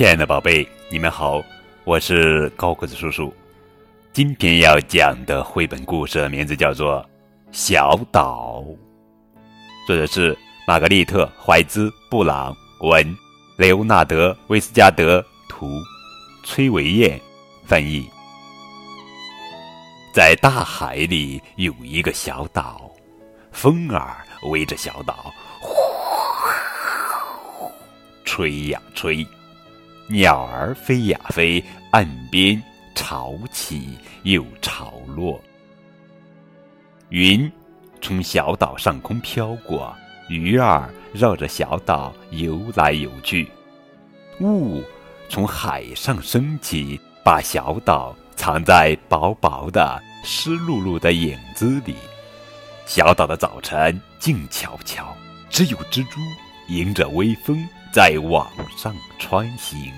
[0.00, 1.42] 亲爱的宝贝，你们好，
[1.84, 3.30] 我是高个子叔叔。
[4.14, 7.02] 今天要讲的绘本故事名字叫做
[7.52, 8.64] 《小岛》，
[9.86, 10.34] 作者是
[10.66, 13.14] 玛格丽特·怀兹·布朗文，
[13.58, 15.66] 雷欧纳德·威斯加德图，
[16.44, 17.20] 崔维燕
[17.66, 18.08] 翻译。
[20.14, 22.90] 在大海里有一个小岛，
[23.52, 25.74] 风儿围着小岛，呼，
[28.24, 29.26] 吹呀吹。
[30.10, 32.60] 鸟儿飞呀飞，岸边
[32.96, 35.40] 潮起又潮落。
[37.10, 37.50] 云
[38.00, 39.94] 从小岛上空飘过，
[40.28, 43.48] 鱼儿绕着小岛游来游去。
[44.40, 44.82] 雾
[45.28, 51.94] 从海上升起，把小岛藏在薄薄的、湿漉漉的影子里。
[52.84, 55.16] 小岛的早晨静悄悄，
[55.48, 56.18] 只有蜘蛛
[56.66, 57.64] 迎着微风。
[57.92, 59.92] 在网上穿行，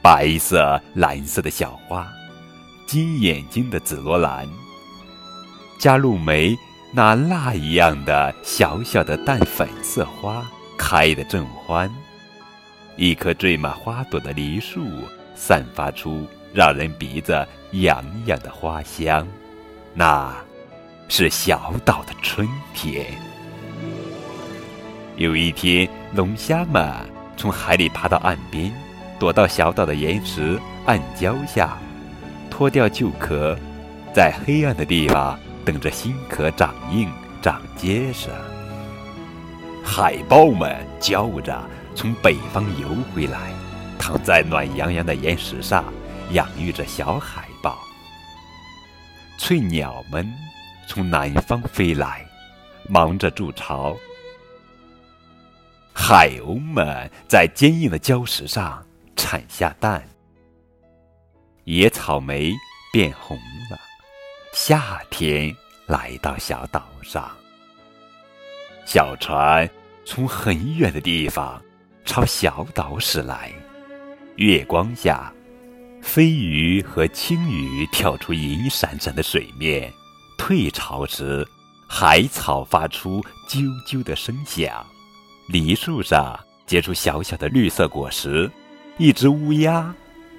[0.00, 2.08] 白色、蓝色的小花，
[2.86, 4.48] 金眼睛的紫罗兰，
[5.78, 6.56] 加露梅
[6.94, 11.90] 那蜡一样的小小的淡粉色花开得正欢。
[12.96, 14.86] 一棵缀满花朵的梨树
[15.34, 19.28] 散发出让人鼻子痒痒的花香，
[19.92, 20.34] 那
[21.08, 23.29] 是小岛的春天。
[25.20, 26.90] 有一天，龙虾们
[27.36, 28.72] 从海里爬到岸边，
[29.18, 31.76] 躲到小岛的岩石暗礁下，
[32.48, 33.54] 脱掉旧壳，
[34.14, 37.06] 在黑暗的地方等着新壳长硬
[37.42, 38.30] 长结实。
[39.84, 43.50] 海豹们叫着从北方游回来，
[43.98, 45.84] 躺在暖洋洋的岩石上，
[46.30, 47.78] 养育着小海豹。
[49.36, 50.26] 翠鸟们
[50.88, 52.24] 从南方飞来，
[52.88, 53.94] 忙着筑巢。
[55.92, 58.84] 海鸥们在坚硬的礁石上
[59.16, 60.02] 产下蛋，
[61.64, 62.52] 野草莓
[62.92, 63.36] 变红
[63.70, 63.78] 了，
[64.52, 65.54] 夏天
[65.86, 67.30] 来到小岛上。
[68.86, 69.68] 小船
[70.04, 71.62] 从很远的地方
[72.04, 73.52] 朝小岛驶来，
[74.36, 75.32] 月光下，
[76.02, 79.92] 飞鱼和青鱼跳出银闪闪的水面，
[80.38, 81.46] 退潮时，
[81.86, 84.84] 海草发出啾啾的声响。
[85.50, 88.48] 梨树上结出小小的绿色果实，
[88.98, 89.92] 一只乌鸦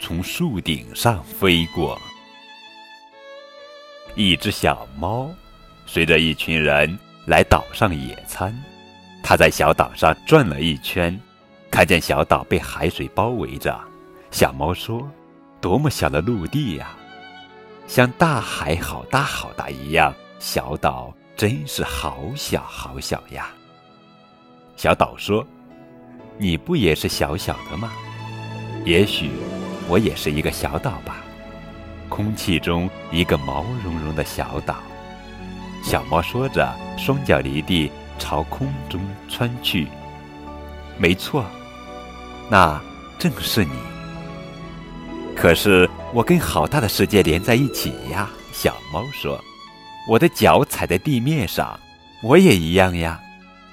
[0.00, 2.00] 从树顶上飞过。
[4.14, 5.28] 一只小猫
[5.84, 8.58] 随着一群人来岛上野餐，
[9.22, 11.20] 它在小岛上转了一圈，
[11.70, 13.78] 看见小岛被海水包围着。
[14.30, 15.06] 小猫说
[15.60, 16.96] ：“多么小的陆地呀，
[17.86, 23.52] 像大海好大好大一样，小岛真是好小好小呀。”
[24.76, 25.46] 小岛说
[26.36, 27.90] ：“你不也是小小的吗？
[28.84, 29.30] 也许
[29.88, 31.22] 我也是一个小岛吧。
[32.08, 34.76] 空气中一个毛茸茸的小岛。”
[35.82, 39.86] 小猫说着，双脚离地，朝空中窜去。
[40.96, 41.44] 没错，
[42.50, 42.80] 那
[43.18, 43.72] 正是你。
[45.36, 48.30] 可是我跟好大的世界连在一起呀！
[48.52, 49.38] 小猫说
[50.08, 51.78] ：“我的脚踩在地面上，
[52.22, 53.20] 我也一样呀。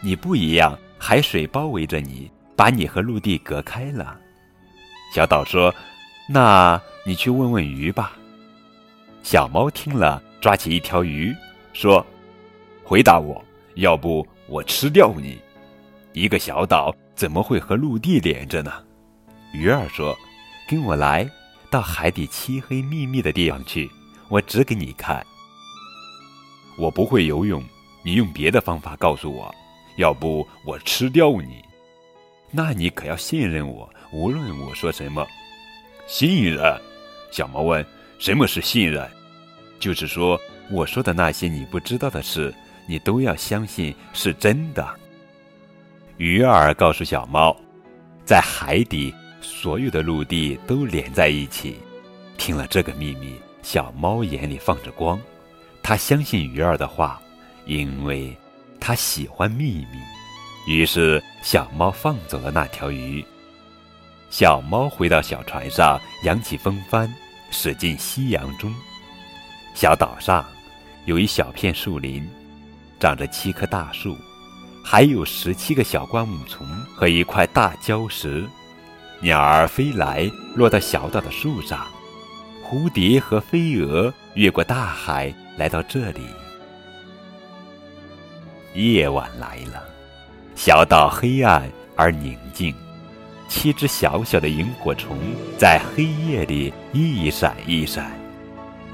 [0.01, 4.15] 你不一样。”海水包围着你，把你和陆地隔开了。
[5.15, 5.73] 小岛说
[6.29, 8.15] ：“那你去问问鱼吧。”
[9.23, 11.35] 小猫听了，抓起一条鱼，
[11.73, 12.05] 说
[12.85, 13.43] ：“回答我，
[13.77, 15.41] 要不我吃掉你。
[16.13, 18.71] 一个小岛怎么会和陆地连着呢？”
[19.55, 20.15] 鱼儿说
[20.69, 21.27] ：“跟我来，
[21.71, 23.89] 到海底漆黑密密的地方去，
[24.29, 25.25] 我指给你看。
[26.77, 27.63] 我不会游泳，
[28.03, 29.53] 你用别的方法告诉我。”
[30.01, 31.63] 要不我吃掉你，
[32.49, 35.25] 那你可要信任我，无论我说什么。
[36.07, 36.75] 信任？
[37.31, 37.85] 小猫问
[38.17, 39.07] ：“什么是信任？”
[39.79, 40.39] 就是说，
[40.71, 42.51] 我说的那些你不知道的事，
[42.87, 44.85] 你都要相信是真的。
[46.17, 47.55] 鱼儿告诉小猫，
[48.25, 51.77] 在海底所有的陆地都连在一起。
[52.39, 55.21] 听了这个秘密，小猫眼里放着光，
[55.83, 57.21] 它相信鱼儿的话，
[57.67, 58.35] 因为。
[58.81, 59.99] 他喜欢秘密，
[60.65, 63.23] 于是小猫放走了那条鱼。
[64.31, 67.13] 小猫回到小船上，扬起风帆，
[67.51, 68.73] 驶进夕阳中。
[69.75, 70.43] 小岛上
[71.05, 72.27] 有一小片树林，
[72.99, 74.17] 长着七棵大树，
[74.83, 78.43] 还有十七个小灌木丛和一块大礁石。
[79.21, 81.85] 鸟儿飞来，落到小岛的树上；
[82.65, 86.25] 蝴蝶和飞蛾越过大海，来到这里。
[88.73, 89.83] 夜晚来了，
[90.55, 92.73] 小岛黑暗而宁静，
[93.49, 95.17] 七只小小的萤火虫
[95.57, 98.11] 在黑夜里一闪一闪，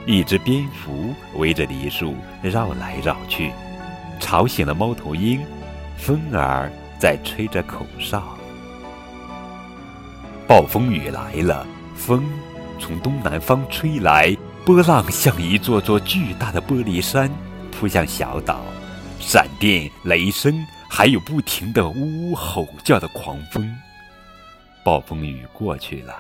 [0.07, 3.51] 一只蝙蝠围着梨树绕来绕去，
[4.19, 5.39] 吵醒了猫头鹰。
[5.95, 8.23] 风儿在吹着口哨。
[10.47, 11.65] 暴风雨来了，
[11.95, 12.23] 风
[12.79, 17.31] 从东南方吹来，波浪像一座座巨大的玻璃山
[17.71, 18.61] 扑向小岛，
[19.19, 23.75] 闪电、雷声，还有不停的呜呜吼叫的狂风。
[24.83, 26.15] 暴风雨过去了，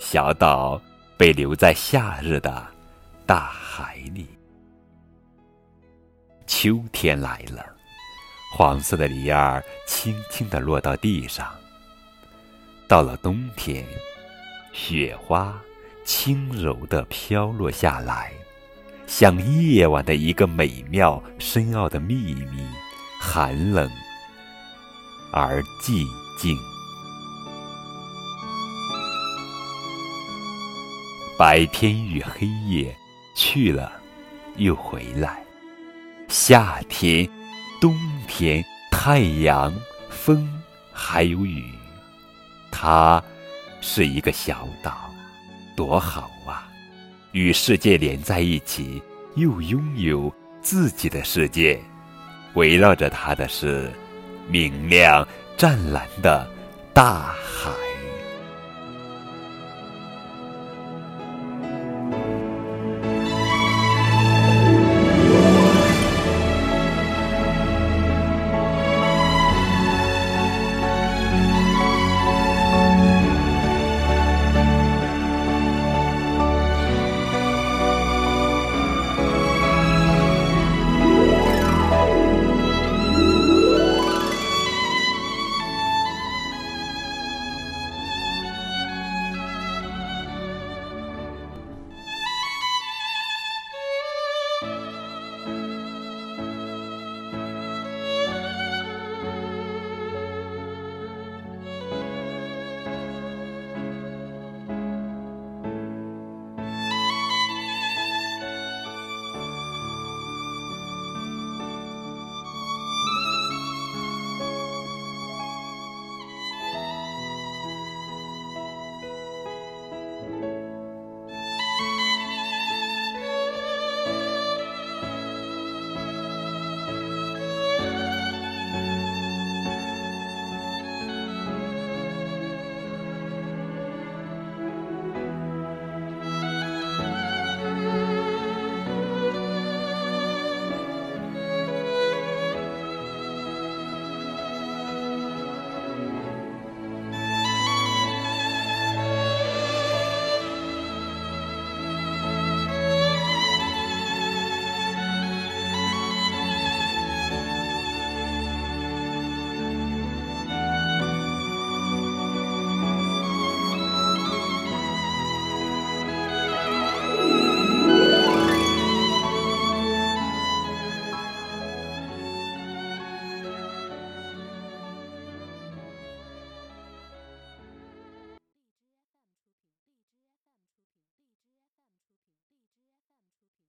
[0.00, 0.80] 小岛
[1.16, 2.66] 被留在夏日的
[3.24, 4.26] 大海里。
[6.46, 7.64] 秋天来了，
[8.52, 11.54] 黄色的梨儿轻轻地落到地上。
[12.88, 13.84] 到了冬天，
[14.72, 15.56] 雪花
[16.04, 18.32] 轻柔地飘落下来，
[19.06, 22.66] 像夜晚的一个美妙深奥的秘密，
[23.20, 23.90] 寒冷
[25.32, 26.04] 而寂
[26.38, 26.56] 静。
[31.38, 32.94] 白天与黑夜
[33.36, 33.92] 去了
[34.56, 35.42] 又回来，
[36.28, 37.28] 夏天、
[37.80, 37.94] 冬
[38.26, 39.72] 天、太阳、
[40.08, 40.48] 风
[40.92, 41.64] 还有雨，
[42.70, 43.22] 它
[43.80, 45.10] 是一个小岛，
[45.76, 46.65] 多好啊！
[47.36, 49.02] 与世界连在一起，
[49.34, 51.78] 又拥有自己的世界。
[52.54, 53.92] 围绕着它的是
[54.48, 56.48] 明亮湛蓝的
[56.94, 57.85] 大海。